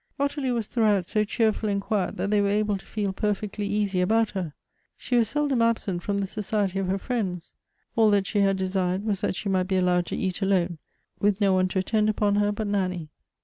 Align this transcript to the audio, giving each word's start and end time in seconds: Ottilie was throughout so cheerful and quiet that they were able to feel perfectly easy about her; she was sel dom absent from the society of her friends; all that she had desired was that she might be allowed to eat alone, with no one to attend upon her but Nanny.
Ottilie 0.19 0.51
was 0.51 0.65
throughout 0.65 1.05
so 1.05 1.23
cheerful 1.23 1.69
and 1.69 1.79
quiet 1.79 2.17
that 2.17 2.31
they 2.31 2.41
were 2.41 2.47
able 2.47 2.75
to 2.75 2.85
feel 2.87 3.13
perfectly 3.13 3.67
easy 3.67 4.01
about 4.01 4.31
her; 4.31 4.55
she 4.97 5.15
was 5.15 5.29
sel 5.29 5.47
dom 5.47 5.61
absent 5.61 6.01
from 6.01 6.17
the 6.17 6.25
society 6.25 6.79
of 6.79 6.87
her 6.87 6.97
friends; 6.97 7.53
all 7.95 8.09
that 8.09 8.25
she 8.25 8.39
had 8.39 8.57
desired 8.57 9.05
was 9.05 9.21
that 9.21 9.35
she 9.35 9.47
might 9.47 9.67
be 9.67 9.77
allowed 9.77 10.07
to 10.07 10.17
eat 10.17 10.41
alone, 10.41 10.79
with 11.19 11.39
no 11.39 11.53
one 11.53 11.67
to 11.67 11.77
attend 11.77 12.09
upon 12.09 12.37
her 12.37 12.51
but 12.51 12.65
Nanny. 12.65 13.09